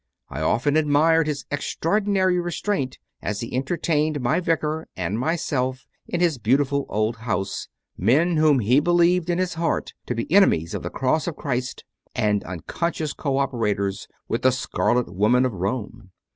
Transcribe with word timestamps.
I 0.29 0.41
often 0.41 0.77
admired 0.77 1.27
his 1.27 1.45
extraordinary 1.51 2.39
restraint 2.39 2.97
as 3.21 3.41
he 3.41 3.55
entertained 3.55 4.19
my 4.19 4.39
vicar 4.39 4.87
and 4.97 5.19
myself 5.19 5.85
in 6.07 6.21
his 6.21 6.39
beautiful 6.39 6.87
old 6.89 7.17
house 7.17 7.67
men 7.99 8.37
whom 8.37 8.61
he 8.61 8.79
believed 8.79 9.29
in 9.29 9.37
his 9.37 9.53
heart 9.53 9.93
to 10.07 10.15
be 10.15 10.31
enemies 10.33 10.73
of 10.73 10.81
the 10.81 10.89
Cross 10.89 11.27
of 11.27 11.35
Christ 11.35 11.83
and 12.15 12.43
unconscious 12.45 13.13
co 13.13 13.37
operators 13.37 14.07
with 14.27 14.41
the 14.41 14.49
Scarlet 14.51 15.13
Woman 15.13 15.45
of 15.45 15.53
Rome. 15.53 16.09